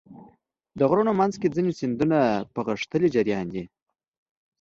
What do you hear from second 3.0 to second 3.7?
جریان وي.